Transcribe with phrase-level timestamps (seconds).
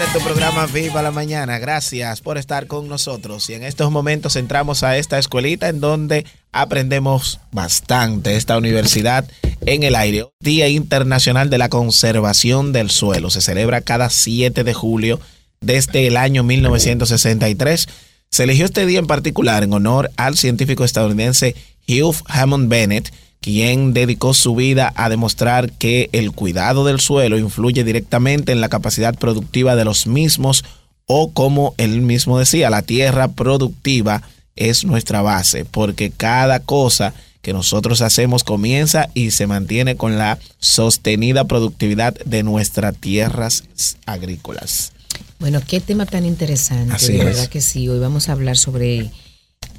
[0.00, 1.58] en tu programa Viva la Mañana.
[1.58, 3.50] Gracias por estar con nosotros.
[3.50, 8.36] Y en estos momentos entramos a esta escuelita en donde aprendemos bastante.
[8.36, 9.28] Esta universidad
[9.66, 10.26] en el aire.
[10.40, 13.28] Día Internacional de la Conservación del Suelo.
[13.30, 15.20] Se celebra cada 7 de julio
[15.60, 17.88] desde el año 1963.
[18.30, 21.54] Se eligió este día en particular en honor al científico estadounidense
[21.86, 27.84] Hugh Hammond Bennett quien dedicó su vida a demostrar que el cuidado del suelo influye
[27.84, 30.64] directamente en la capacidad productiva de los mismos
[31.06, 34.22] o como él mismo decía, la tierra productiva
[34.54, 40.38] es nuestra base, porque cada cosa que nosotros hacemos comienza y se mantiene con la
[40.58, 43.64] sostenida productividad de nuestras tierras
[44.06, 44.92] agrícolas.
[45.38, 47.88] Bueno, qué tema tan interesante, de verdad que sí.
[47.88, 49.10] Hoy vamos a hablar sobre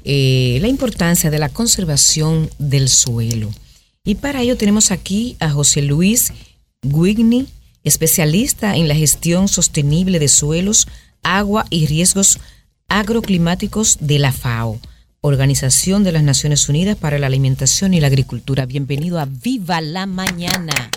[0.04, 3.52] eh, la importancia de la conservación del suelo.
[4.04, 6.34] Y para ello tenemos aquí a José Luis
[6.82, 7.48] Guigny,
[7.84, 10.88] especialista en la gestión sostenible de suelos,
[11.24, 12.40] agua y riesgos
[12.88, 14.80] agroclimáticos de la FAO,
[15.22, 18.66] Organización de las Naciones Unidas para la Alimentación y la Agricultura.
[18.66, 20.90] Bienvenido a Viva la Mañana.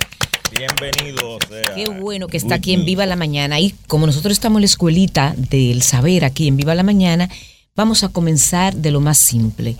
[0.56, 1.38] Bienvenido.
[1.74, 3.60] Qué bueno que está aquí en Viva la Mañana.
[3.60, 7.28] Y como nosotros estamos en la escuelita del saber aquí en Viva la Mañana,
[7.76, 9.76] Vamos a comenzar de lo más simple.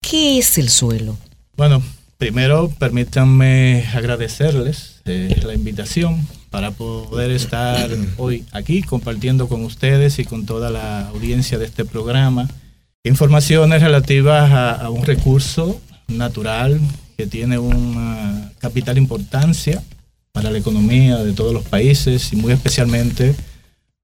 [0.00, 1.16] ¿Qué es el suelo?
[1.56, 1.82] Bueno,
[2.16, 10.24] primero permítanme agradecerles eh, la invitación para poder estar hoy aquí compartiendo con ustedes y
[10.24, 12.48] con toda la audiencia de este programa
[13.04, 16.80] informaciones relativas a un recurso natural
[17.16, 19.82] que tiene una capital importancia
[20.32, 23.34] para la economía de todos los países y muy especialmente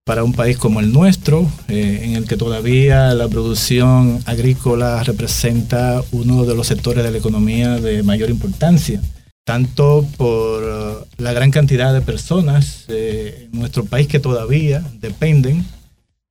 [0.04, 6.02] para un país como el nuestro, eh, en el que todavía la producción agrícola representa
[6.12, 9.00] uno de los sectores de la economía de mayor importancia,
[9.44, 15.64] tanto por uh, la gran cantidad de personas eh, en nuestro país que todavía dependen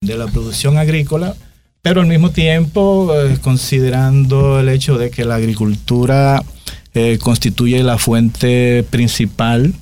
[0.01, 1.35] de la producción agrícola,
[1.81, 6.43] pero al mismo tiempo eh, considerando el hecho de que la agricultura
[7.21, 9.73] constituye la fuente principal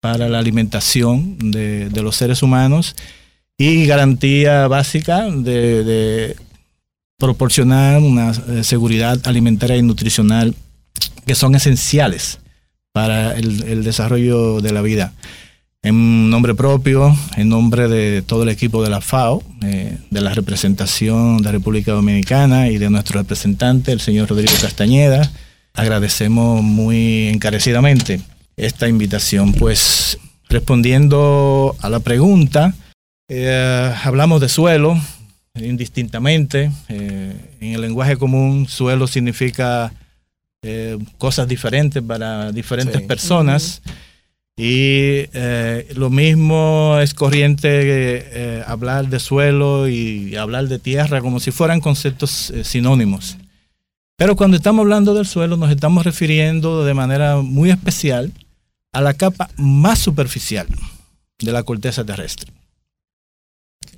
[0.00, 2.96] para la alimentación de, los seres humanos
[3.58, 6.36] y garantía básica de,
[7.18, 10.54] proporcionar una eh, seguridad alimentaria y nutricional
[11.26, 12.38] que son esenciales
[12.92, 15.12] para el, desarrollo de la vida.
[15.82, 20.32] En nombre propio, en nombre de todo el equipo de la FAO, eh, de la
[20.32, 25.30] representación de la República Dominicana y de nuestro representante, el señor Rodrigo Castañeda,
[25.74, 28.20] agradecemos muy encarecidamente
[28.56, 29.52] esta invitación.
[29.52, 30.18] Pues
[30.48, 32.74] respondiendo a la pregunta,
[33.28, 35.00] eh, hablamos de suelo
[35.54, 36.70] indistintamente.
[36.88, 39.92] Eh, en el lenguaje común, suelo significa
[40.62, 43.82] eh, cosas diferentes para diferentes personas.
[44.56, 45.24] Y
[45.94, 52.52] lo mismo es corriente hablar de suelo y hablar de tierra como si fueran conceptos
[52.62, 53.38] sinónimos.
[54.20, 58.30] Pero cuando estamos hablando del suelo nos estamos refiriendo de manera muy especial
[58.92, 60.66] a la capa más superficial
[61.38, 62.52] de la corteza terrestre.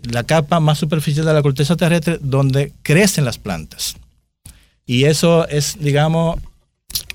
[0.04, 3.96] La capa más superficial de la corteza terrestre donde crecen las plantas.
[4.86, 6.38] Y eso es, digamos,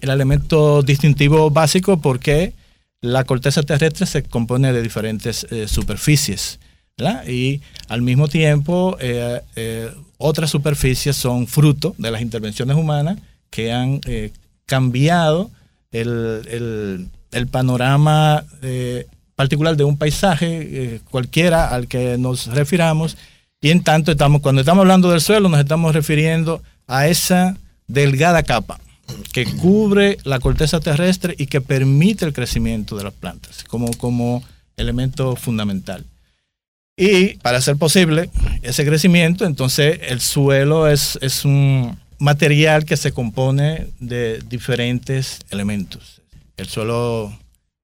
[0.01, 2.51] el elemento distintivo básico porque
[2.99, 6.59] la corteza terrestre se compone de diferentes eh, superficies.
[7.27, 13.19] Y al mismo tiempo, eh, eh, otras superficies son fruto de las intervenciones humanas
[13.49, 14.01] que han
[14.65, 15.51] cambiado
[15.91, 17.09] el,
[17.51, 23.17] panorama eh, particular de un paisaje eh, cualquiera al que nos refiramos.
[23.61, 28.43] Y en tanto, estamos, cuando estamos hablando del suelo, nos estamos refiriendo a esa delgada
[28.43, 28.79] capa
[29.31, 34.43] que cubre la corteza terrestre y que permite el crecimiento de las plantas como, como
[34.75, 36.05] elemento fundamental.
[36.97, 38.31] Y para hacer posible
[38.63, 46.21] ese crecimiento, entonces el suelo es, es un material que se compone de diferentes elementos.
[46.57, 47.31] El suelo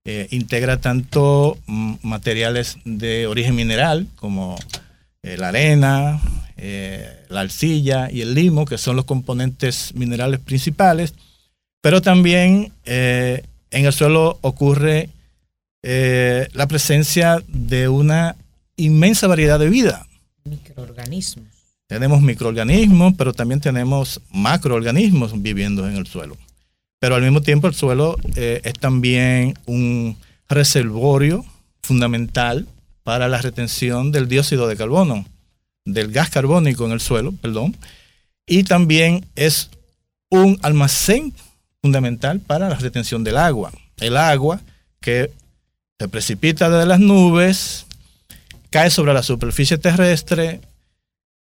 [0.05, 1.57] eh, integra tanto
[2.01, 4.57] materiales de origen mineral como
[5.21, 6.19] eh, la arena,
[6.57, 11.13] eh, la arcilla y el limo, que son los componentes minerales principales,
[11.81, 15.09] pero también en el suelo ocurre
[15.81, 18.37] la presencia de una
[18.75, 20.07] inmensa variedad de vida.
[20.43, 21.47] Microorganismos.
[21.87, 26.37] Tenemos microorganismos, pero también tenemos macroorganismos viviendo en el suelo
[27.03, 30.15] pero al mismo tiempo el suelo eh, es también un
[30.47, 31.43] reservorio
[31.81, 32.65] fundamental
[33.03, 35.25] para la retención del dióxido de carbono,
[35.83, 37.75] del gas carbónico en el suelo, perdón,
[38.47, 39.69] y también es
[40.29, 41.33] un almacén
[41.81, 43.73] fundamental para la retención del agua.
[43.97, 44.61] El agua
[45.01, 45.29] que
[45.99, 47.85] se precipita de las nubes,
[48.73, 50.59] cae sobre la superficie terrestre,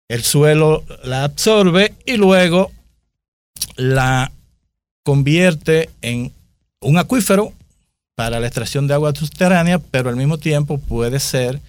[0.07, 2.71] el suelo la absorbe y luego
[3.75, 4.31] la
[5.03, 6.31] convierte en
[6.79, 7.51] un acuífero
[8.15, 11.59] para la extracción de agua subterránea, pero al mismo tiempo puede ser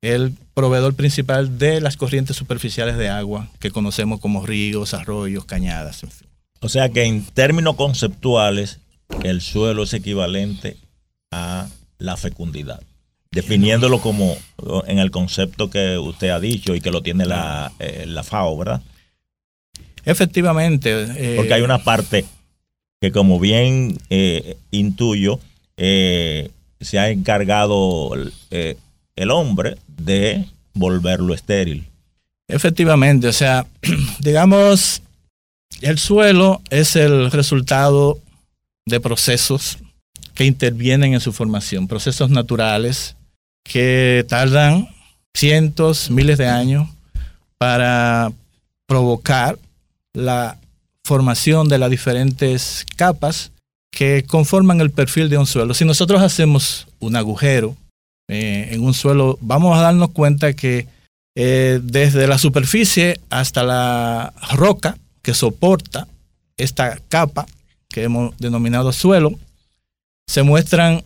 [0.00, 6.04] el proveedor principal de las corrientes superficiales de agua que conocemos como ríos, arroyos, cañadas,
[6.04, 6.28] en fin.
[6.60, 8.78] O sea que en términos conceptuales,
[9.24, 10.78] el suelo es equivalente
[11.30, 11.68] a
[11.98, 12.80] la fecundidad.
[13.32, 14.36] Definiéndolo como
[14.86, 18.58] en el concepto que usted ha dicho y que lo tiene la, eh, la FAO,
[18.58, 18.82] ¿verdad?
[20.04, 21.06] Efectivamente.
[21.16, 22.26] Eh, Porque hay una parte
[23.00, 25.40] que como bien eh, intuyo,
[25.76, 28.12] se ha encargado
[28.50, 30.44] el hombre de
[30.74, 31.86] volverlo estéril.
[32.48, 33.66] Efectivamente, o sea,
[34.20, 35.02] digamos,
[35.80, 38.20] el suelo es el resultado
[38.86, 39.78] de procesos
[40.34, 43.16] que intervienen en su formación, procesos naturales
[43.62, 44.88] que tardan
[45.34, 46.88] cientos, miles de años
[47.58, 48.32] para
[48.86, 49.58] provocar
[50.14, 50.58] la
[51.04, 53.52] formación de las diferentes capas
[53.90, 55.74] que conforman el perfil de un suelo.
[55.74, 57.76] Si nosotros hacemos un agujero
[58.28, 60.86] eh, en un suelo, vamos a darnos cuenta que
[61.34, 66.06] eh, desde la superficie hasta la roca que soporta
[66.56, 67.46] esta capa
[67.88, 69.32] que hemos denominado suelo,
[70.26, 71.04] se muestran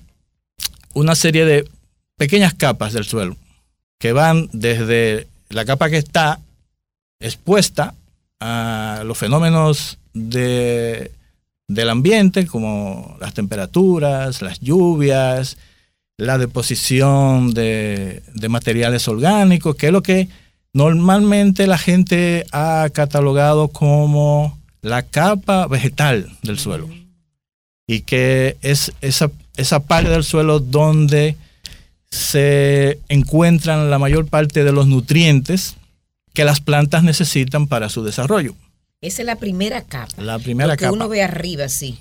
[0.94, 1.68] una serie de
[2.16, 3.36] pequeñas capas del suelo
[3.98, 6.40] que van desde la capa que está
[7.20, 7.94] expuesta
[8.40, 11.12] a los fenómenos de,
[11.68, 15.56] del ambiente, como las temperaturas, las lluvias,
[16.18, 20.28] la deposición de, de materiales orgánicos, que es lo que
[20.72, 26.88] normalmente la gente ha catalogado como la capa vegetal del suelo.
[27.88, 31.36] Y que es esa, esa parte del suelo donde
[32.16, 35.76] se encuentran la mayor parte de los nutrientes
[36.32, 38.54] que las plantas necesitan para su desarrollo.
[39.00, 40.20] Esa es la primera capa.
[40.22, 40.92] La primera Lo que capa.
[40.92, 41.98] uno ve arriba, sí.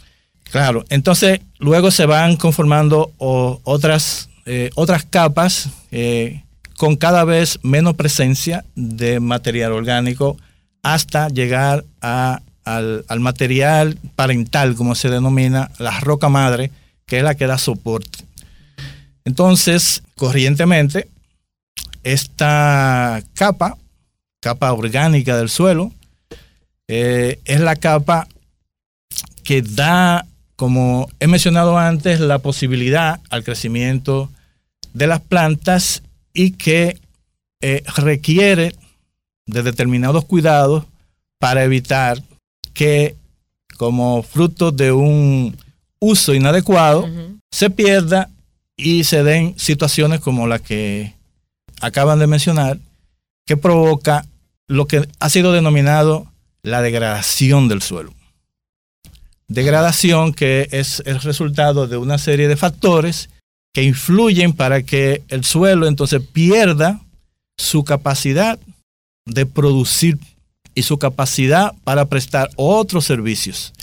[0.51, 6.43] Claro, entonces luego se van conformando otras, eh, otras capas eh,
[6.77, 10.37] con cada vez menos presencia de material orgánico
[10.83, 16.71] hasta llegar a, al, al, material parental, como se denomina, la roca madre,
[17.05, 18.19] que es la que da soporte.
[19.25, 21.09] Entonces, corrientemente,
[22.03, 23.77] esta capa,
[24.39, 25.91] capa orgánica del suelo,
[26.87, 28.27] eh, es la capa
[29.43, 30.25] que da
[30.55, 34.29] como he mencionado antes, la posibilidad al crecimiento
[34.93, 36.01] de las plantas
[36.33, 36.99] y que
[37.61, 38.75] eh, requiere
[39.45, 40.85] de determinados cuidados
[41.39, 42.21] para evitar
[42.73, 43.15] que
[43.77, 45.57] como fruto de un
[45.99, 47.39] uso inadecuado uh -huh.
[47.51, 48.29] se pierda
[48.77, 51.13] y se den situaciones como la que
[51.81, 52.79] acaban de mencionar
[53.45, 54.25] que provoca
[54.67, 56.27] lo que ha sido denominado
[56.63, 58.13] la degradación del suelo
[59.47, 63.29] degradación que es el resultado de una serie de factores
[63.73, 67.01] que influyen para que el suelo entonces pierda
[67.57, 68.59] su capacidad
[69.25, 70.17] de producir
[70.73, 73.73] y su capacidad para prestar otros servicios.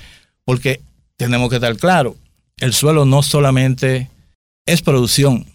[0.44, 0.80] Porque
[1.16, 2.16] tenemos que estar claro,
[2.58, 4.08] el suelo no solamente
[4.66, 5.46] es producción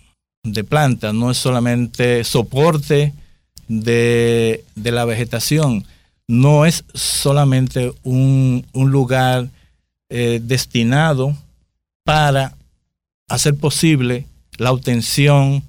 [0.44, 3.14] de plantas, no es solamente soporte
[3.68, 5.86] de, de la vegetación,
[6.28, 9.50] no es solamente un, un lugar
[10.10, 11.36] eh, destinado
[12.04, 12.56] para
[13.28, 14.26] hacer posible
[14.58, 15.64] la obtención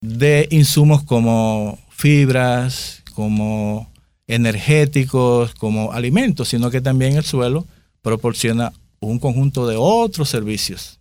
[0.00, 3.90] de insumos como fibras, como
[4.26, 7.66] energéticos, como alimentos, sino que también el suelo
[8.02, 10.98] proporciona un conjunto de otros servicios,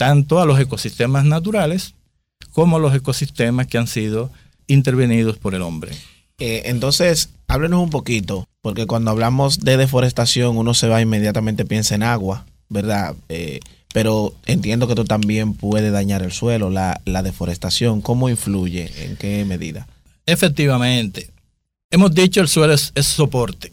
[0.00, 1.92] tanto a los ecosistemas naturales
[2.52, 4.30] como a los ecosistemas que han sido
[4.66, 5.92] intervenidos por el hombre.
[6.38, 11.96] Eh, entonces, háblenos un poquito, porque cuando hablamos de deforestación uno se va inmediatamente piensa
[11.96, 13.14] en agua, ¿verdad?
[13.28, 13.60] Eh,
[13.92, 18.00] pero entiendo que esto también puede dañar el suelo, la, la, deforestación.
[18.00, 18.90] ¿Cómo influye?
[19.04, 19.86] ¿En qué medida?
[20.24, 21.28] Efectivamente.
[21.90, 23.70] Hemos dicho el suelo es, es soporte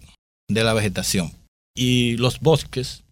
[0.50, 1.32] de la vegetación
[1.74, 3.06] y los bosques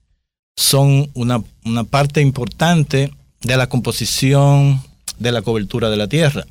[0.56, 4.82] son una, una parte importante de la composición
[5.20, 6.46] de la cobertura de la tierra.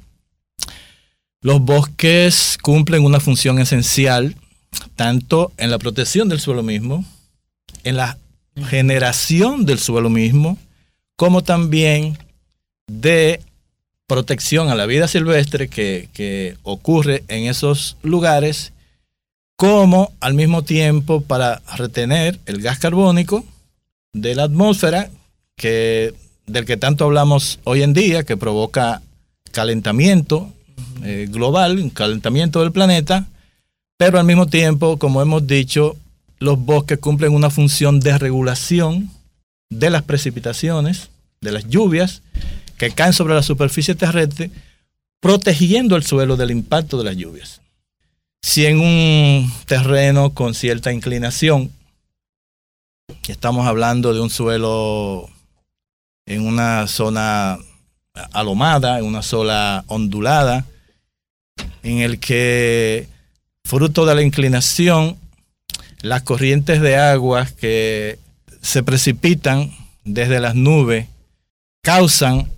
[1.41, 4.37] Los bosques cumplen una función esencial
[4.97, 7.05] tanto en la protección del suelo mismo,
[7.85, 8.19] en la
[8.69, 10.59] generación del suelo mismo,
[11.17, 12.19] como también
[12.87, 13.41] de
[14.07, 18.73] protección a la vida silvestre que, que, ocurre en esos lugares,
[19.57, 23.45] como al mismo tiempo para retener el gas carbónico
[24.15, 25.11] de la atmósfera,
[25.57, 26.15] que,
[26.47, 29.03] del que tanto hablamos hoy en día, que provoca
[29.53, 30.51] calentamiento
[31.03, 33.27] eh, global, un calentamiento del planeta,
[33.99, 35.97] pero al mismo tiempo, como hemos dicho,
[36.39, 39.11] los bosques cumplen una función de regulación
[39.71, 42.23] de las precipitaciones, de las lluvias
[42.77, 44.51] que caen sobre la superficie terrestre,
[45.21, 47.61] protegiendo el suelo del impacto de las lluvias.
[48.43, 51.71] Si en un terreno con cierta inclinación,
[53.33, 55.29] estamos hablando de un suelo
[56.27, 57.59] en una zona
[58.33, 60.65] alomada, en una zona ondulada,
[61.83, 63.09] en el que,
[63.65, 65.17] fruto de la inclinación,
[66.01, 68.19] las corrientes de agua que
[68.61, 69.71] se precipitan
[70.05, 71.09] desde las nubes
[71.83, 72.51] causan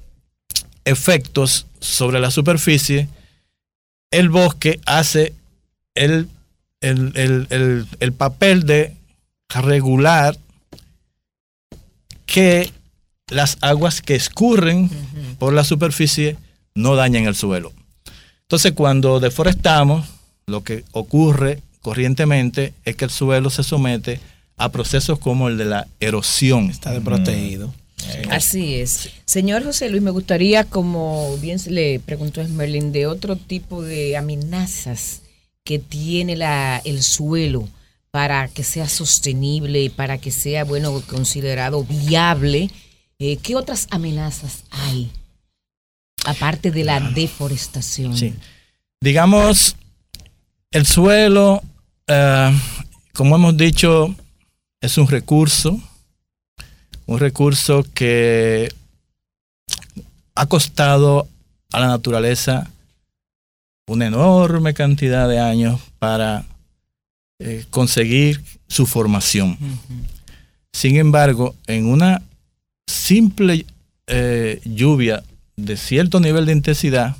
[0.85, 3.09] efectos sobre la superficie,
[4.11, 5.35] el bosque hace
[5.95, 6.29] el,
[6.81, 8.95] el, papel de
[9.49, 10.37] regular
[12.27, 12.71] que
[13.31, 14.91] las aguas que escurren
[15.39, 16.37] por la superficie
[16.75, 17.73] no dañen el suelo.
[18.43, 20.07] Entonces, cuando deforestamos,
[20.47, 24.21] lo que ocurre corrientemente es que el suelo se somete
[24.57, 26.71] a procesos como el de la erosión.
[26.71, 27.73] Está de protegido.
[28.31, 29.11] Así es.
[29.25, 33.83] Señor José Luis, me gustaría, como bien se le preguntó a Merlin, de otro tipo
[33.83, 35.23] de amenazas
[35.65, 37.69] que tiene la, el suelo
[38.17, 42.71] para que sea sostenible y para que sea, bueno, considerado viable.
[43.19, 45.13] Eh, ¿Qué otras amenazas hay?
[46.25, 48.17] Aparte de la deforestación.
[48.17, 48.33] Sí.
[49.03, 49.77] Digamos,
[50.71, 51.63] el suelo,
[52.07, 52.59] eh,
[53.13, 54.17] como hemos dicho,
[54.81, 55.79] es un recurso
[57.05, 58.73] un recurso que
[60.35, 61.29] ha costado
[61.71, 62.71] a la naturaleza
[63.87, 66.47] una enorme cantidad de años para
[67.39, 69.59] eh, conseguir su formación.
[70.73, 72.23] Sin embargo, en una
[72.87, 73.67] simple
[74.07, 75.23] eh, lluvia
[75.57, 77.17] de cierto nivel de intensidad,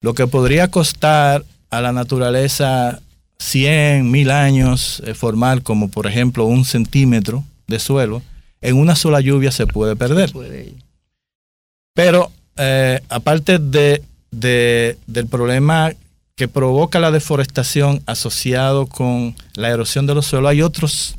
[0.00, 3.00] lo que podría costar a la naturaleza
[3.38, 8.22] 100, mil años eh, formar, como por ejemplo un centímetro de suelo,
[8.60, 10.32] en una sola lluvia se puede perder.
[11.94, 15.92] Pero eh, aparte de, del problema
[16.36, 21.16] que provoca la deforestación asociado con la erosión de los suelos, hay otros,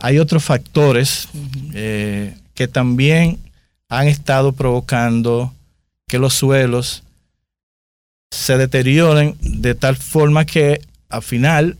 [0.00, 1.28] hay otros factores
[1.74, 3.38] eh, que también
[3.88, 5.52] han estado provocando
[6.06, 7.02] que los suelos
[8.30, 11.76] se deterioren de tal forma que al final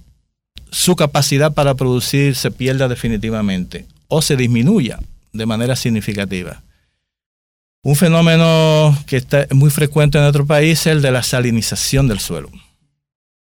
[0.70, 4.98] su capacidad para producir se pierda definitivamente o se disminuya
[5.32, 6.62] de manera significativa.
[7.88, 12.20] Un fenómeno que está muy frecuente en nuestro país es el de la salinización del
[12.20, 12.50] suelo.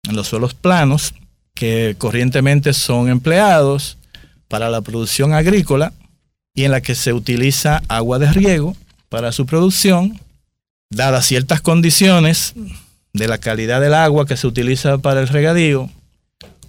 [0.05, 1.13] En los suelos planos,
[1.55, 3.99] que corrientemente son empleados
[4.47, 5.93] para la producción agrícola
[6.55, 8.77] y en la que se utiliza agua de riego
[9.09, 10.21] para su producción,
[10.89, 12.55] dadas ciertas condiciones
[13.13, 15.91] de la calidad del agua que se utiliza para el regadío,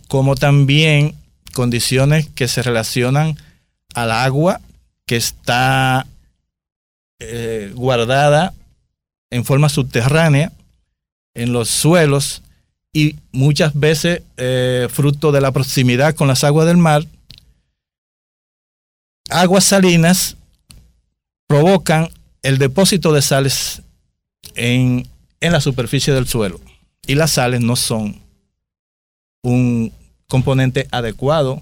[0.08, 1.14] como también
[1.54, 3.38] condiciones que se relacionan
[3.94, 4.60] al agua
[5.06, 6.08] que está
[7.20, 8.54] eh, guardada
[9.30, 10.52] en forma subterránea
[11.34, 12.42] en los suelos
[12.94, 17.06] y muchas veces eh, fruto de la proximidad con las aguas del mar,
[19.30, 20.38] aguas salinas
[21.48, 22.10] provocan
[22.42, 23.82] el depósito de sales
[24.56, 25.08] en,
[25.40, 26.60] en la superficie del suelo
[27.06, 28.22] y las sales no son
[29.44, 29.92] un
[30.28, 31.62] componente adecuado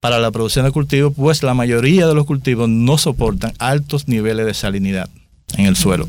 [0.00, 4.46] para la producción de cultivos, pues la mayoría de los cultivos no soportan altos niveles
[4.46, 5.08] de salinidad
[5.56, 6.08] en el suelo.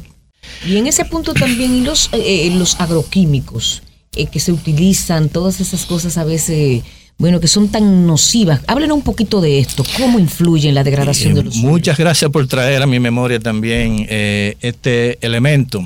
[0.65, 3.83] Y en ese punto también los, eh, eh, los agroquímicos
[4.15, 6.83] eh, que se utilizan, todas esas cosas a veces,
[7.17, 8.61] bueno, que son tan nocivas.
[8.67, 11.71] Háblenos un poquito de esto, cómo influye en la degradación de los suelos.
[11.71, 15.83] Muchas gracias por traer a mi memoria también este elemento.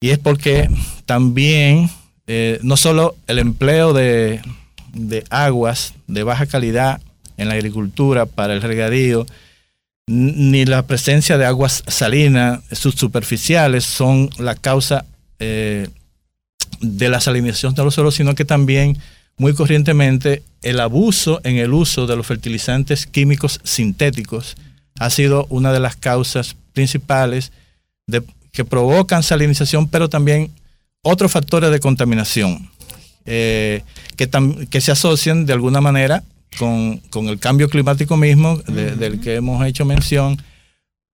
[0.00, 0.68] y es porque
[1.04, 1.90] también
[2.62, 4.40] no solo el empleo de
[4.96, 7.00] de aguas de baja calidad
[7.36, 9.26] en la agricultura para el regadío,
[10.06, 15.04] ni la presencia de aguas salinas subsuperficiales son la causa
[15.38, 15.88] eh,
[16.80, 18.98] de la salinización de los suelos, sino que también
[19.36, 24.56] muy corrientemente el abuso en el uso de los fertilizantes químicos sintéticos
[24.98, 27.52] ha sido una de las causas principales
[28.52, 30.50] que provocan salinización, pero también
[31.02, 32.70] otros factores de contaminación.
[33.26, 33.82] Eh,
[34.16, 34.30] que,
[34.70, 36.22] que se asocian de alguna manera
[36.58, 40.40] con, el cambio climático mismo del que hemos hecho mención,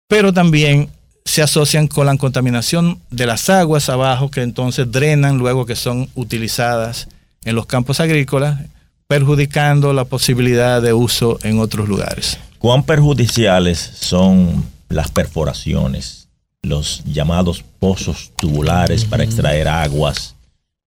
[0.08, 0.88] pero también
[1.24, 6.08] se asocian con la contaminación de las aguas abajo que entonces drenan luego que son
[6.14, 7.08] utilizadas
[7.44, 8.58] en los campos agrícolas,
[9.06, 12.38] perjudicando la posibilidad de uso en otros lugares.
[12.58, 16.18] ¿Cuán perjudiciales son las perforaciones
[16.62, 20.34] los llamados pozos tubulares para extraer aguas.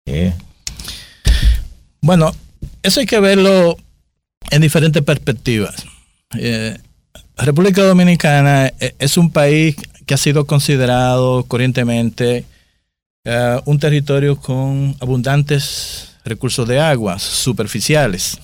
[0.05, 0.33] ¿eh?
[2.03, 2.33] Bueno,
[2.83, 3.77] eso hay que verlo
[4.51, 5.73] en diferentes perspectivas.
[6.37, 6.77] Eh,
[7.37, 12.45] República Dominicana eh, es un país que ha sido considerado corrientemente
[13.63, 18.37] un territorio con abundantes recursos de aguas superficiales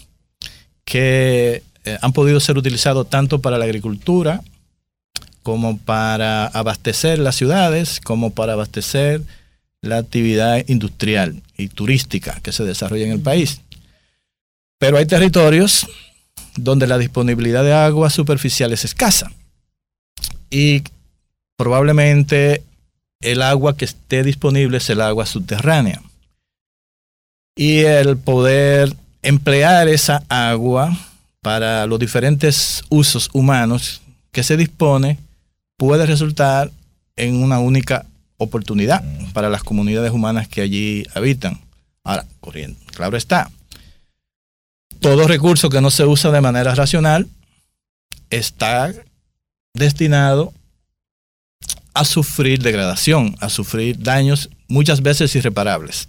[0.85, 1.61] que
[2.01, 4.41] han podido ser utilizados tanto para la agricultura
[5.43, 9.21] como para abastecer las ciudades, como para abastecer
[9.81, 13.61] la actividad industrial y turística que se desarrolla en el país.
[14.77, 15.87] Pero hay territorios
[16.55, 19.31] donde la disponibilidad de agua superficial es escasa
[20.49, 20.83] y
[21.57, 22.63] probablemente
[23.21, 26.01] el agua que esté disponible es el agua subterránea.
[27.55, 30.97] Y el poder emplear esa agua
[31.41, 35.17] para los diferentes usos humanos que se dispone
[35.77, 36.71] puede resultar
[37.15, 38.05] en una única
[38.39, 39.03] oportunidad
[39.33, 41.61] para las comunidades humanas que allí habitan.
[42.03, 43.51] Ahora, corriendo, claro está,
[44.99, 47.27] todo recurso que no se usa de manera racional
[48.29, 48.91] está
[49.73, 50.53] destinado
[51.93, 56.07] a sufrir degradación, a sufrir daños muchas veces irreparables.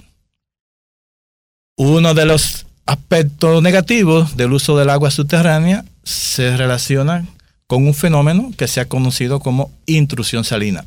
[1.77, 7.27] Uno de los aspectos negativos del uso del agua subterránea se relaciona
[7.67, 10.85] con un fenómeno que se ha conocido como intrusión salina.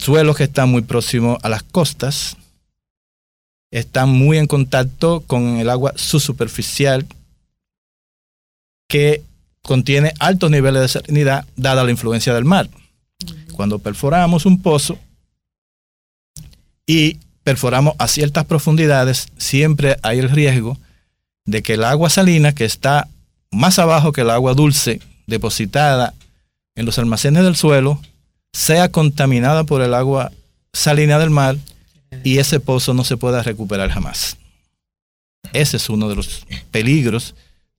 [0.00, 2.38] Suelos que están muy próximos a las costas,
[3.70, 7.06] están muy en contacto con el agua subsuperficial
[8.88, 9.22] que
[9.60, 12.70] contiene altos niveles de salinidad dada la influencia del mar.
[13.52, 14.98] Cuando perforamos un pozo
[16.86, 20.78] y perforamos a ciertas profundidades, siempre hay el riesgo
[21.44, 23.06] de que el agua salina que está
[23.50, 26.14] más abajo que el agua dulce depositada
[26.74, 28.00] en los almacenes del suelo
[28.52, 30.32] sea contaminada por el agua
[30.72, 31.56] salina del mar
[32.24, 34.36] y ese pozo no se pueda recuperar jamás.
[35.52, 37.34] Ese es uno de los peligros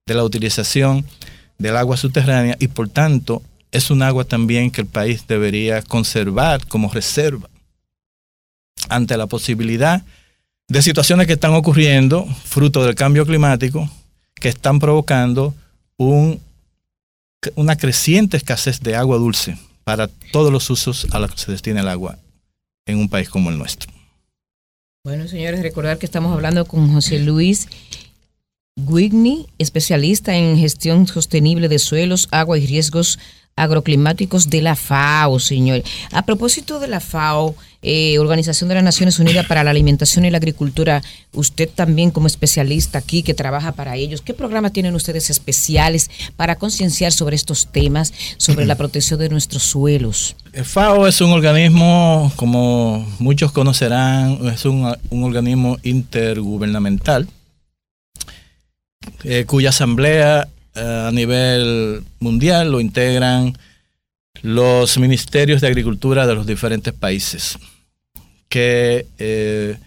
[0.05, 1.05] de la utilización
[1.57, 6.65] del agua subterránea y por tanto es un agua también que el país debería conservar
[6.67, 7.49] como reserva
[8.89, 10.03] ante la posibilidad
[10.67, 13.89] de situaciones que están ocurriendo fruto del cambio climático
[14.34, 15.53] que están provocando
[15.97, 21.82] una creciente escasez de agua dulce para todos los usos a los que se destina
[21.82, 22.20] el agua
[22.86, 23.91] en un país como el nuestro.
[25.04, 27.67] Bueno, señores, recordar que estamos hablando con José Luis
[28.76, 33.20] Guigny, especialista en gestión sostenible de suelos, agua y riesgos
[33.62, 35.84] agroclimáticos de la FAO, señor.
[36.12, 40.30] A propósito de la FAO, eh, Organización de las Naciones Unidas para la Alimentación y
[40.30, 41.02] la Agricultura,
[41.34, 46.58] usted también como especialista aquí que trabaja para ellos, ¿qué programa tienen ustedes especiales para
[46.58, 50.36] concienciar sobre estos temas, sobre la protección de nuestros suelos?
[50.54, 57.28] El FAO es un organismo, como muchos conocerán, es un, organismo intergubernamental
[59.24, 63.57] eh, cuya asamblea eh, a nivel mundial lo integran
[64.41, 67.57] los ministerios de agricultura de los diferentes países
[68.47, 69.77] que eh,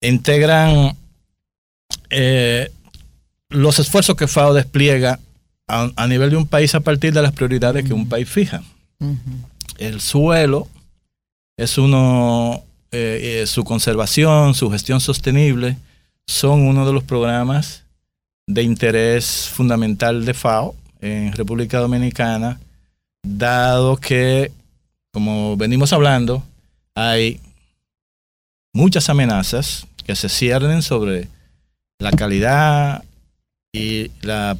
[0.00, 0.96] integran
[2.10, 2.70] eh,
[3.48, 5.18] los esfuerzos que FAO despliega
[5.68, 8.62] a, nivel de un país a partir de las prioridades que un país fija.
[9.78, 10.68] El suelo
[11.56, 12.62] es uno,
[13.46, 15.78] su conservación, su gestión sostenible
[16.26, 17.81] son uno de los programas
[18.46, 22.60] de interés fundamental de FAO en República Dominicana,
[23.22, 24.52] dado que,
[25.12, 26.42] como venimos hablando,
[26.94, 27.40] hay
[28.72, 31.28] muchas amenazas que se ciernen sobre
[31.98, 33.04] la calidad
[33.72, 34.56] y la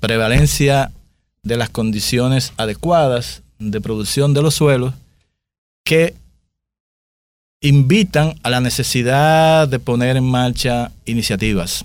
[0.00, 0.90] prevalencia
[1.42, 4.94] de las condiciones adecuadas de producción de los suelos
[5.84, 6.14] que
[7.60, 11.84] invitan a la necesidad de poner en marcha iniciativas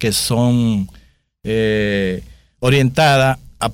[0.00, 0.90] que son
[1.44, 2.24] eh,
[2.58, 3.70] orientadas a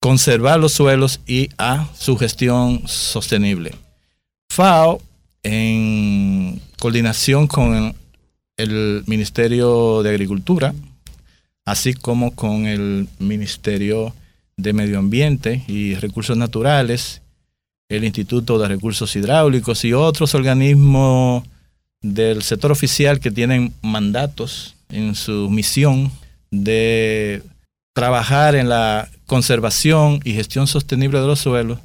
[0.00, 3.72] conservar los suelos y a su gestión sostenible.
[4.50, 5.00] FAO,
[5.42, 7.94] en coordinación con
[8.56, 10.74] el Ministerio de Agricultura,
[11.64, 14.12] así como con el Ministerio
[14.56, 17.22] de Medio Ambiente y Recursos Naturales,
[17.88, 21.44] el Instituto de Recursos Hidráulicos y otros organismos
[22.02, 26.10] del sector oficial que tienen mandatos en su misión
[26.50, 27.42] de
[27.94, 31.78] trabajar en la conservación y gestión sostenible de los suelos.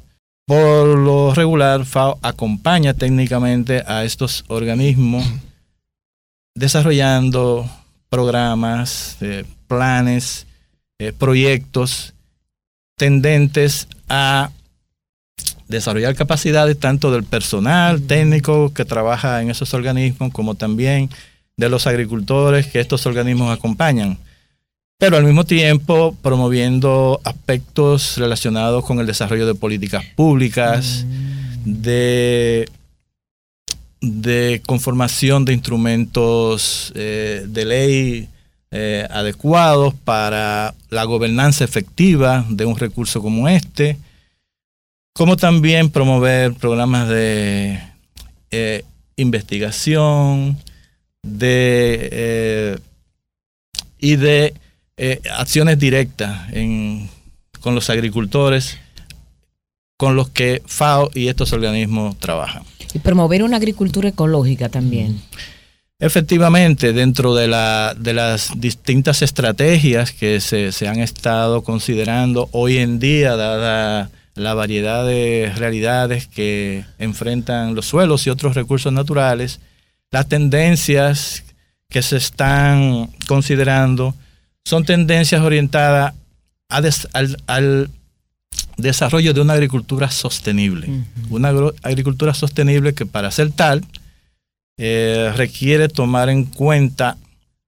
[0.46, 5.24] Por lo regular, FAO acompaña técnicamente a estos organismos
[6.54, 7.70] desarrollando
[8.08, 10.46] programas, eh, planes,
[10.98, 12.12] eh, proyectos
[12.98, 14.50] tendentes a
[15.68, 21.08] desarrollar capacidades tanto del personal técnico que trabaja en esos organismos como también
[21.60, 24.18] de los agricultores que estos organismos acompañan.
[24.98, 31.06] Pero al mismo tiempo promoviendo aspectos relacionados con el desarrollo de políticas públicas,
[31.64, 32.68] de,
[34.00, 38.28] de conformación de instrumentos eh, de ley
[38.70, 43.98] eh, adecuados para la gobernanza efectiva de un recurso como este,
[45.12, 47.80] como también promover programas de
[48.50, 48.84] eh,
[49.16, 50.56] investigación
[51.22, 52.78] de, eh,
[53.98, 54.54] y de
[55.30, 56.48] acciones directas
[57.60, 58.78] con los agricultores
[60.00, 62.62] con los que FAO y estos organismos trabajan.
[62.94, 65.20] Y promover una agricultura ecológica también.
[65.98, 72.98] Efectivamente, dentro de, la, de las distintas estrategias que se, han estado considerando hoy en
[72.98, 79.60] día, dada la variedad de realidades que enfrentan los suelos y otros recursos naturales,
[80.10, 81.44] las tendencias
[81.88, 84.14] que se están considerando
[84.64, 86.14] son tendencias orientadas
[86.68, 87.90] al,
[88.76, 90.88] desarrollo de una agricultura sostenible.
[91.28, 93.84] Una agricultura sostenible que para ser tal
[94.78, 97.16] eh, requiere tomar en cuenta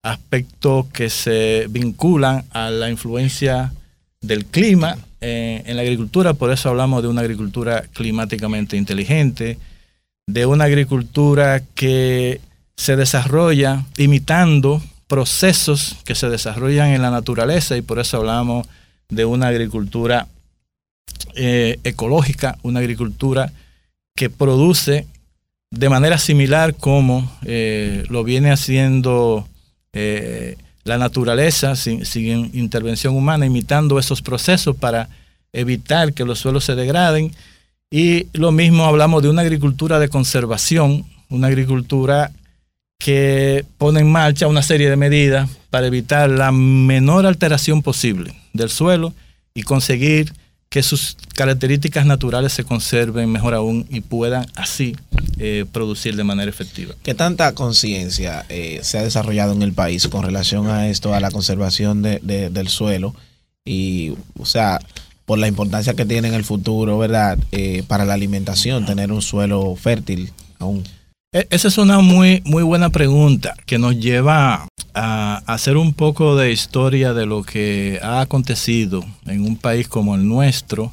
[0.02, 3.72] aspectos que se vinculan a la influencia
[4.20, 9.58] del clima eh, en la agricultura, por eso hablamos de una agricultura climáticamente inteligente,
[10.26, 12.40] de una agricultura que
[12.76, 14.82] se desarrolla imitando
[15.12, 18.66] procesos que se desarrollan en la naturaleza y por eso hablamos
[19.10, 20.26] de una agricultura
[21.34, 23.52] eh, ecológica, una agricultura
[24.16, 25.06] que produce
[25.70, 29.46] de manera similar como eh, lo viene haciendo
[29.92, 32.02] eh, la naturaleza sin,
[32.54, 35.08] intervención humana, imitando esos procesos para
[35.52, 37.32] evitar que los suelos se degraden.
[37.92, 42.32] Y lo mismo hablamos de una agricultura de conservación, una agricultura
[42.98, 48.70] que pone en marcha una serie de medidas para evitar la menor alteración posible del
[48.70, 49.12] suelo
[49.52, 50.32] y conseguir
[50.70, 54.96] que sus características naturales se conserven mejor aún y puedan así
[55.36, 56.94] eh, producir de manera efectiva.
[57.02, 61.20] ¿Qué tanta conciencia eh, se ha desarrollado en el país con relación a esto, a
[61.20, 63.14] la conservación del suelo?
[63.66, 64.80] Y, o sea,
[65.32, 67.38] por la importancia que tiene en el futuro, ¿verdad?
[67.52, 70.84] Eh, para la alimentación, tener un suelo fértil aún.
[71.32, 76.36] E, esa es una muy, muy buena pregunta que nos lleva a hacer un poco
[76.36, 80.92] de historia de lo que ha acontecido en un país como el nuestro,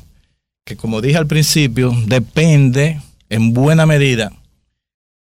[0.66, 4.32] que como dije al principio, depende en buena medida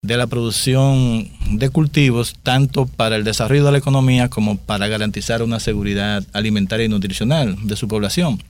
[0.01, 5.43] de la producción de cultivos, tanto para el desarrollo de la economía como para garantizar
[5.43, 8.41] una seguridad alimentaria y nutricional de su población.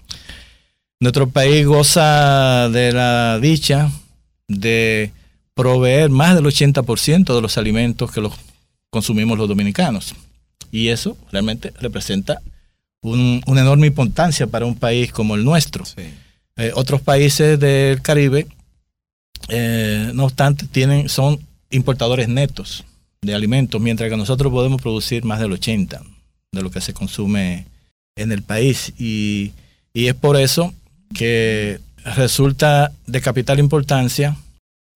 [1.00, 3.92] Nuestro país goza de la dicha
[4.48, 5.12] de
[5.54, 8.34] proveer más del 80% de los alimentos que los
[8.90, 10.16] consumimos los dominicanos.
[10.72, 12.42] Y eso realmente representa
[13.02, 15.86] una enorme importancia para un país como el nuestro.
[16.58, 18.48] Eh, otros países del Caribe,
[19.48, 21.40] eh, no obstante, tienen, son
[21.72, 22.84] importadores netos
[23.22, 26.02] de alimentos, mientras que nosotros podemos producir más del 80%
[26.52, 27.66] de lo que se consume
[28.16, 28.94] en el país.
[28.98, 29.54] Y,
[29.94, 30.74] es por eso
[31.14, 34.38] que resulta de capital importancia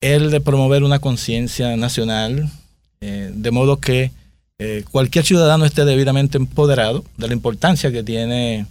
[0.01, 2.49] el de promover una conciencia nacional
[2.99, 4.11] eh, de modo que
[4.59, 8.65] eh, cualquier ciudadano esté debidamente empoderado de la importancia que tiene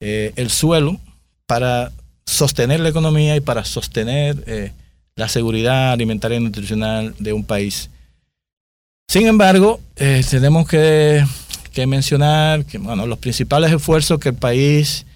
[0.00, 0.98] eh, el suelo
[1.46, 1.92] para
[2.24, 4.72] sostener la economía y para sostener
[5.14, 7.88] la seguridad alimentaria y nutricional de un país.
[9.08, 11.24] Sin embargo, tenemos que,
[11.86, 15.06] mencionar que bueno, los principales esfuerzos que el país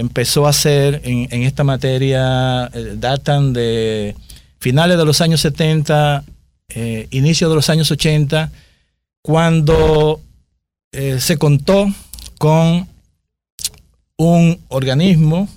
[0.00, 4.16] empezó a hacer en, esta materia datan de
[4.58, 6.24] finales de los años 70
[6.72, 8.52] eh, inicio de los años 80,
[9.22, 10.20] cuando
[10.92, 11.92] eh, se contó
[12.38, 12.88] con
[14.16, 15.48] un organismo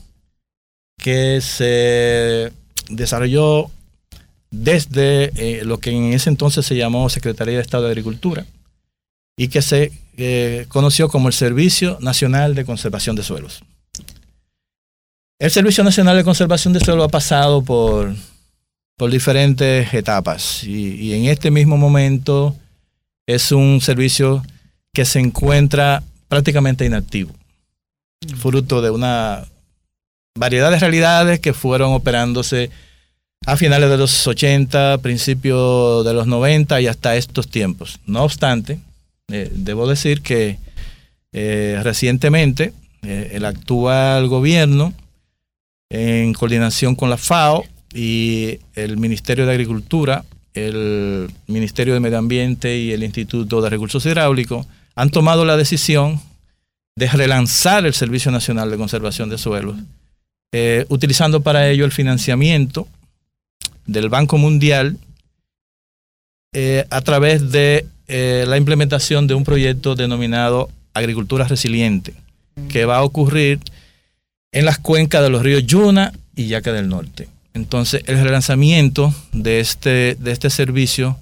[0.97, 2.51] que se
[2.89, 3.69] desarrolló
[4.49, 8.45] desde eh, lo que en ese entonces se llamó Secretaría de Estado de Agricultura
[9.37, 9.91] y que se
[10.67, 13.63] conoció como el Servicio Nacional de Conservación de Suelos.
[15.43, 18.15] El Servicio Nacional de Conservación de Suelos ha pasado por
[18.95, 22.55] por diferentes etapas y, en este mismo momento
[23.27, 24.41] es un servicio
[24.93, 27.33] que se encuentra prácticamente inactivo,
[28.37, 29.43] fruto de una
[30.39, 32.69] variedad de realidades que fueron operándose
[33.45, 37.99] a finales de los 80, principios de los 90 y hasta estos tiempos.
[38.05, 38.79] No obstante,
[39.27, 40.57] eh, debo decir que
[41.33, 42.71] eh, recientemente
[43.05, 44.93] Eh, el actual gobierno,
[45.93, 50.25] en coordinación con la FAO y el Ministerio de Agricultura,
[50.55, 56.19] el Ministerio de Medio Ambiente y el Instituto de Recursos Hidráulicos, han tomado la decisión
[56.95, 59.77] de relanzar el Servicio Nacional de Conservación de Suelos,
[60.51, 62.87] eh, utilizando para ello el financiamiento
[63.85, 64.97] del Banco Mundial
[66.55, 72.15] eh, a través de eh, la implementación de un proyecto denominado Agricultura Resiliente,
[72.69, 73.59] que va a ocurrir
[74.53, 77.27] en las cuencas de los ríos Yuna y Yaca del Norte.
[77.53, 81.17] Entonces, el relanzamiento de este, de este servicio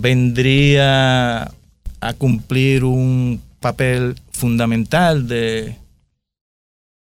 [0.00, 1.50] vendría
[2.00, 5.76] a cumplir un papel fundamental de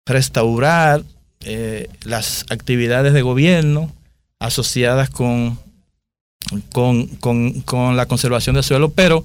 [0.07, 1.03] restaurar
[1.41, 3.91] eh, las actividades de gobierno
[4.39, 5.59] asociadas con,
[6.71, 9.23] con, la conservación del suelo, pero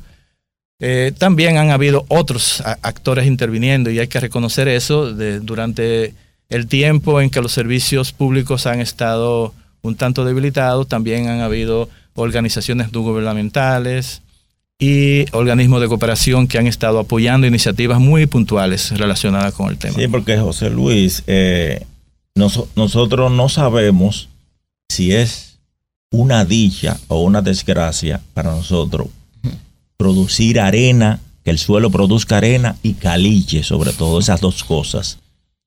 [0.81, 6.15] eh, también han habido otros actores interviniendo y hay que reconocer eso durante
[6.49, 11.89] el tiempo en que los servicios públicos han estado un tanto debilitados, también han habido
[12.15, 14.23] organizaciones no gubernamentales,
[14.79, 19.95] y organismos de cooperación que han estado apoyando iniciativas muy puntuales relacionadas con el tema.
[19.95, 21.87] Sí, porque José Luis, eh,
[22.35, 24.29] nosotros no sabemos
[24.89, 25.59] si es
[26.11, 29.09] una dicha o una desgracia para nosotros
[29.97, 35.19] producir arena, que el suelo produzca arena y caliche, sobre todo esas dos cosas.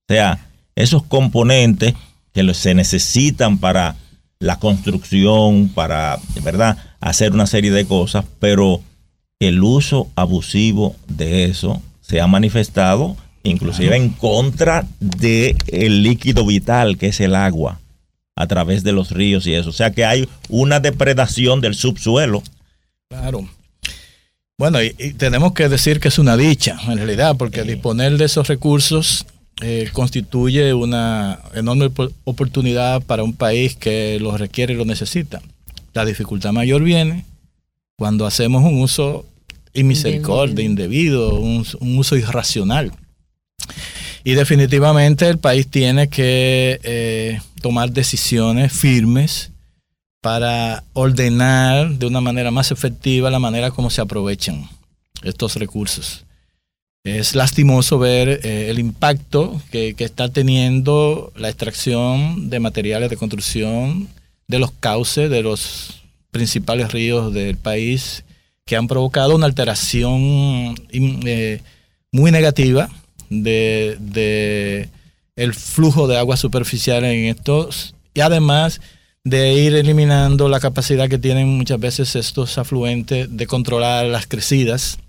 [0.10, 1.94] O sea, esos componentes
[2.34, 3.96] que se necesitan para
[4.39, 8.82] la construcción, para, ¿verdad?, hacer una serie de cosas, pero
[9.39, 16.98] el uso abusivo de eso se ha manifestado inclusive en contra del el líquido vital
[16.98, 17.80] que es el agua
[18.36, 19.70] a través de los ríos y eso.
[19.70, 22.42] O sea que hay una depredación del subsuelo.
[23.10, 23.48] Claro.
[24.60, 28.50] Bueno, y, tenemos que decir que es una dicha, en realidad, porque disponer de esos
[28.50, 29.26] recursos
[29.62, 31.89] eh, constituye una enorme
[32.26, 35.41] oportunidad para un país que los requiere y lo necesita.
[35.93, 37.24] La dificultad mayor viene
[37.95, 39.26] cuando hacemos un uso
[39.72, 42.91] inmisericordia, indebido, un, uso irracional.
[44.26, 49.52] Y definitivamente el país tiene que eh, tomar decisiones firmes
[50.22, 54.70] para ordenar de una manera más efectiva la manera como se aprovechan
[55.24, 56.26] estos recursos.
[57.04, 64.10] Es lastimoso ver eh, el impacto que, está teniendo la extracción de materiales de construcción
[64.48, 68.26] de los cauces de los principales ríos del país
[68.66, 71.62] que han provocado una alteración eh,
[72.12, 72.90] muy negativa
[73.30, 74.90] de,
[75.36, 78.82] el flujo de agua superficial en estos y además
[79.30, 85.00] de ir eliminando la capacidad que tienen muchas veces estos afluentes de controlar las crecidas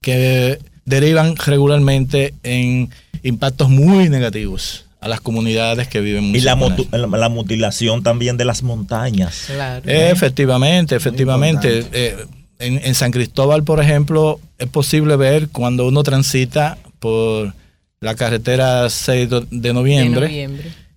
[0.00, 2.90] que derivan regularmente en
[3.22, 6.56] impactos muy negativos a las comunidades que viven Y la,
[6.92, 9.44] la, mutilación también de las montañas.
[9.46, 9.82] Claro.
[9.86, 11.86] efectivamente, efectivamente.
[11.92, 12.16] Eh,
[12.58, 17.54] en, San Cristóbal, por ejemplo, es posible ver cuando uno transita por
[18.00, 20.48] la carretera 6 de noviembre,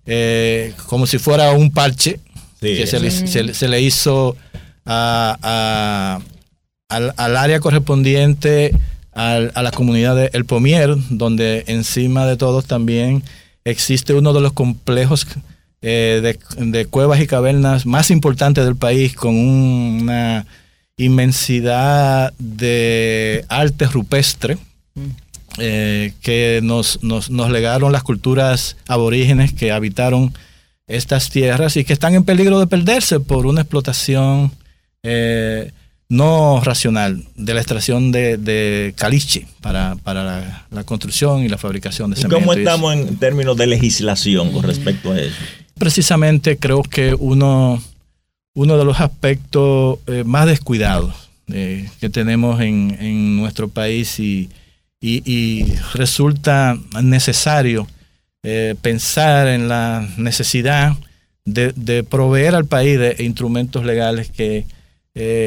[0.06, 2.20] eh, como si fuera un parche
[2.60, 4.36] que se le, hizo
[4.84, 6.22] al,
[6.88, 8.74] área correspondiente
[9.12, 13.22] a la comunidad de El Pomier, donde encima de todos también
[13.64, 15.26] existe uno de los complejos
[15.86, 20.46] eh, de, cuevas y cavernas más importantes del país, con una
[20.96, 24.56] inmensidad de arte rupestre
[25.58, 30.32] eh, que nos, nos, legaron las culturas aborígenes que habitaron
[30.86, 34.52] estas tierras y que están en peligro de perderse por una explotación
[35.02, 35.70] eh,
[36.08, 42.36] no racional de la extracción de, caliche para, la, construcción y la fabricación de cemento.
[42.36, 45.36] ¿Cómo estamos en términos de legislación con respecto a eso?
[45.78, 47.82] Precisamente creo que uno
[48.56, 51.14] uno de los aspectos eh, más descuidados
[51.46, 54.48] que tenemos en, nuestro país y,
[55.94, 57.86] resulta necesario
[58.42, 60.96] eh, pensar en la necesidad
[61.44, 64.66] de, proveer al país de instrumentos legales que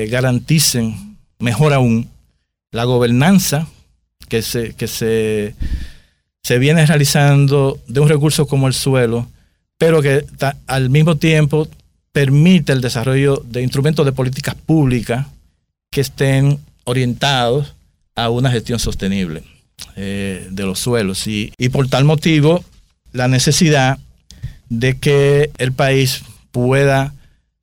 [0.10, 2.10] garanticen, mejor aún,
[2.72, 3.68] la gobernanza
[4.30, 5.56] que se, que se,
[6.44, 9.28] se viene realizando de un recurso como el suelo,
[9.78, 10.26] pero que
[10.68, 11.68] al mismo tiempo
[12.12, 15.28] permite el desarrollo de instrumentos de políticas públicas
[15.92, 17.74] que estén orientados
[18.18, 19.44] a una gestión sostenible
[19.96, 21.28] eh, de los suelos.
[21.28, 22.66] Y, por tal motivo,
[23.14, 24.00] la necesidad
[24.70, 27.14] de que el país pueda,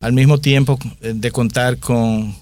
[0.00, 2.34] al mismo tiempo eh, de contar con,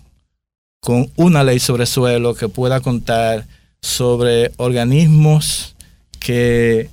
[0.81, 3.47] con una ley sobre suelo, que pueda contar
[3.81, 5.75] sobre organismos
[6.21, 6.91] que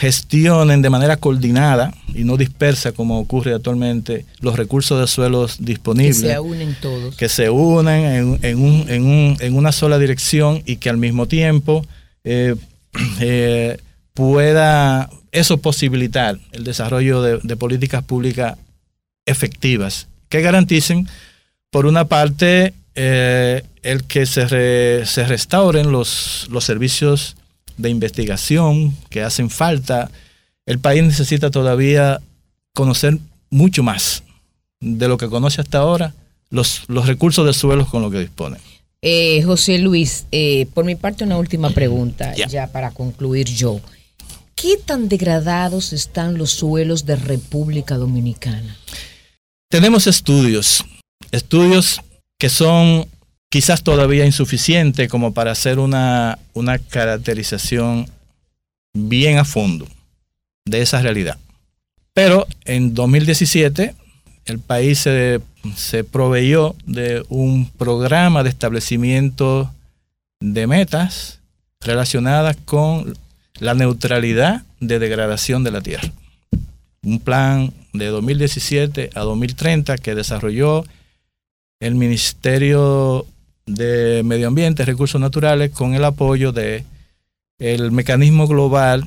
[0.00, 6.22] gestionen de manera coordinada y no dispersa como ocurre actualmente los recursos de suelos disponibles.
[6.22, 7.16] Que se unen todos.
[7.16, 11.84] Que se unan en, una sola dirección y que al mismo tiempo
[12.24, 12.56] eh,
[13.20, 13.76] eh,
[14.14, 18.56] pueda eso posibilitar el desarrollo de, políticas públicas
[19.26, 21.08] efectivas que garanticen,
[21.70, 27.36] por una parte, eh, el que se, se restauren los, los servicios
[27.76, 30.10] de investigación que hacen falta.
[30.66, 32.20] El país necesita todavía
[32.74, 33.18] conocer
[33.50, 34.22] mucho más
[34.80, 36.14] de lo que conoce hasta ahora,
[36.48, 38.58] los, los recursos de suelos con los que dispone.
[39.02, 43.80] Eh, José Luis, eh, por mi parte una última pregunta, ya para concluir yo.
[44.54, 48.76] ¿Qué tan degradados están los suelos de República Dominicana?
[49.70, 50.84] Tenemos estudios,
[51.30, 52.02] estudios
[52.38, 53.06] que son
[53.50, 58.08] quizás todavía insuficiente como para hacer una, una caracterización
[58.94, 59.86] bien a fondo
[60.64, 61.36] de esa realidad.
[62.14, 63.94] Pero en 2017
[64.46, 65.40] el país se,
[65.76, 69.70] se, proveyó de un programa de establecimiento
[70.40, 71.40] de metas
[71.80, 73.16] relacionadas con
[73.58, 76.10] la neutralidad de degradación de la tierra.
[77.02, 80.84] Un plan de 2017 a 2030 que desarrolló
[81.80, 83.26] el Ministerio
[83.74, 86.84] de Medio Ambiente, Recursos Naturales, con el apoyo de
[87.58, 89.04] el mecanismo global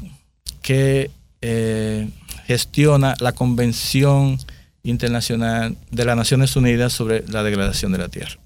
[0.62, 1.10] que
[1.41, 2.08] eh,
[2.45, 4.38] gestiona la Convención
[4.84, 8.38] Internacional de las Naciones Unidas sobre la degradación de la tierra.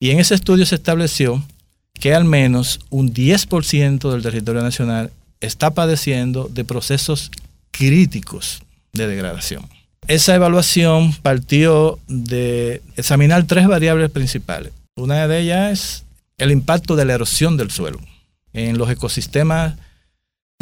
[0.00, 1.42] Y en ese estudio se estableció
[1.94, 5.10] que al menos un 10% del territorio nacional
[5.40, 7.30] está padeciendo de procesos
[7.70, 8.62] críticos
[8.92, 9.68] de degradación.
[10.08, 14.72] Esa evaluación partió de examinar tres variables principales.
[14.96, 16.04] Una de ellas es
[16.38, 17.98] el impacto de la erosión del suelo
[18.52, 19.76] en los ecosistemas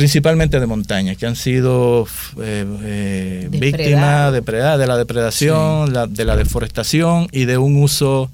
[0.00, 2.06] principalmente de montaña, que han sido
[2.40, 8.30] eh, eh, víctimas de la depredación, de la deforestación y de un uso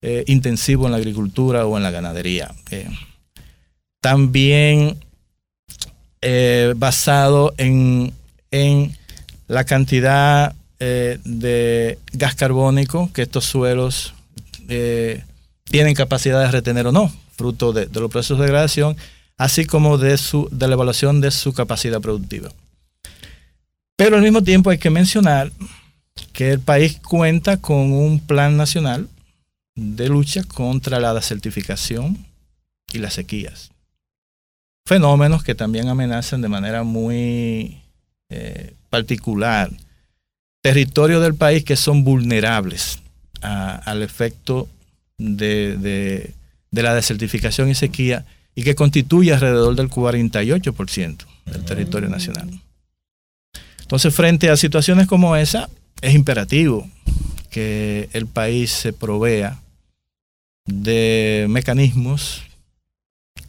[0.00, 2.54] eh, intensivo en la agricultura o en la ganadería.
[4.00, 4.96] también
[6.76, 8.12] basado en,
[8.52, 8.96] en,
[9.48, 14.14] la cantidad de gas carbónico que estos suelos
[15.70, 18.96] tienen capacidad de retener o no, fruto de, los procesos de degradación,
[19.36, 22.50] así como de, su, de la evaluación de su capacidad productiva.
[23.96, 25.50] Pero al mismo tiempo hay que mencionar
[26.32, 29.08] que el país cuenta con un plan nacional
[29.74, 32.26] de lucha contra la desertificación
[32.92, 33.70] y las sequías.
[34.86, 37.80] Fenómenos que también amenazan de manera muy
[38.30, 39.70] eh, particular
[40.62, 42.98] territorios del país que son vulnerables
[43.40, 44.68] al efecto
[45.18, 46.32] de,
[46.70, 52.48] la desertificación y sequía y que constituye alrededor del 48% del territorio nacional.
[53.80, 55.68] Entonces, frente a situaciones como esa,
[56.00, 56.88] es imperativo
[57.50, 59.60] que el país se provea
[60.66, 62.42] de mecanismos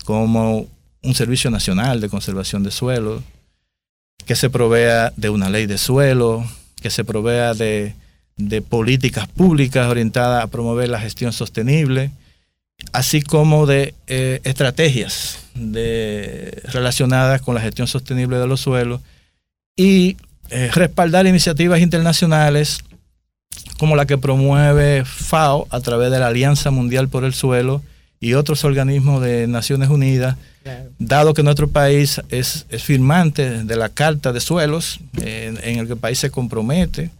[0.05, 0.67] como
[1.01, 3.23] un Servicio Nacional de Conservación de Suelo,
[4.25, 6.45] que se provea de una ley de suelo,
[6.82, 7.95] que se provea de
[8.39, 12.10] de políticas públicas orientadas a promover la gestión sostenible,
[12.93, 19.02] así como de eh, estrategias de, relacionadas con la gestión sostenible de los suelos
[19.75, 20.15] y
[20.49, 22.80] eh, respaldar iniciativas internacionales
[23.78, 27.82] como la que promueve FAO a través de la Alianza Mundial por el Suelo
[28.21, 30.36] y otros organismos de Naciones Unidas,
[30.97, 35.99] dado que nuestro país es, firmante de la Carta de Suelos, en el que el
[35.99, 37.12] país se compromete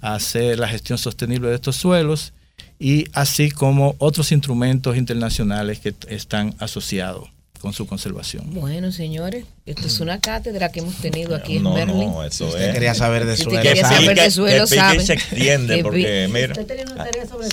[0.00, 2.32] hacer la gestión sostenible de estos suelos
[2.78, 7.28] y así como otros instrumentos internacionales que están asociados
[7.60, 8.54] con su conservación.
[8.54, 12.10] Bueno, señores, esto es una cátedra que hemos tenido aquí en Berlín.
[12.10, 12.72] No, eso es.
[12.72, 13.60] quería saber de suelo.
[13.60, 15.00] quería saber de suelo, sabe.
[15.00, 16.54] se extiende porque, mira.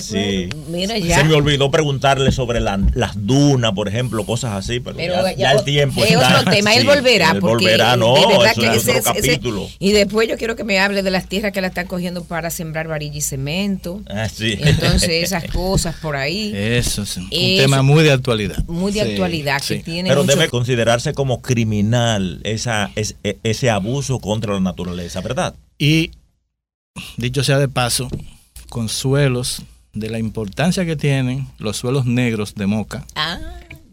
[0.02, 0.48] sí.
[0.68, 1.18] Mira, ya.
[1.18, 4.98] Se me olvidó preguntarle sobre las dunas, por ejemplo, cosas así, pero,
[5.36, 7.32] ya, el tiempo es otro tema, él volverá.
[7.32, 9.68] Él volverá, no, eso es otro capítulo.
[9.78, 12.48] y después yo quiero que me hable de las tierras que la están cogiendo para
[12.48, 14.00] sembrar varilla y cemento.
[14.08, 14.56] Ah, sí.
[14.58, 16.52] Entonces, esas cosas por ahí.
[16.54, 18.64] Eso es un tema muy de actualidad.
[18.66, 22.05] Muy de actualidad, que tiene Pero debe considerarse como criminal
[22.44, 25.54] esa, e, ese abuso contra la naturaleza, ¿verdad?
[25.78, 26.10] Y
[27.16, 28.08] dicho sea de paso,
[28.68, 33.38] con suelos de la importancia que tienen los suelos negros de Moca ah.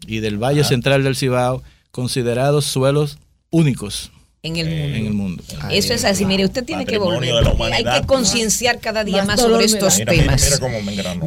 [0.06, 0.64] y del Valle ah.
[0.64, 3.18] Central del Cibao, considerados suelos
[3.50, 4.10] únicos
[4.42, 5.42] en el mundo.
[5.70, 6.26] Eso es así.
[6.26, 7.32] Mire, usted tiene que volver.
[7.72, 10.60] Hay que concienciar cada día más, sobre estos temas.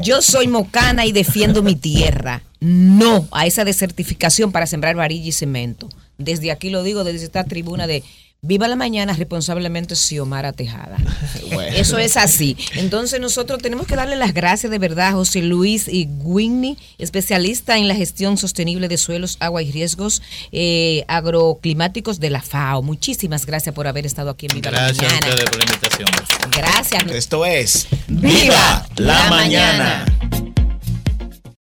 [0.04, 2.44] Yo soy mocana y defiendo mi tierra.
[2.60, 7.44] No a esa desertificación para sembrar varilla y cemento Desde aquí lo digo, desde esta
[7.44, 8.04] tribuna de
[8.44, 10.98] Viva la mañana responsablemente Xiomara Tejada.
[11.76, 12.56] Eso es así.
[12.76, 17.78] Entonces nosotros tenemos que darle las gracias de verdad a José Luis y Winnie, especialista
[17.78, 22.84] en la gestión sostenible de suelos, agua y riesgos eh, agroclimáticos de la FAO.
[22.84, 24.98] Muchísimas gracias por haber estado aquí en Viva la Mañana.
[24.98, 26.10] Gracias a ustedes por la invitación.
[26.52, 27.08] Gracias.
[27.08, 30.06] Esto es Viva la, mañana.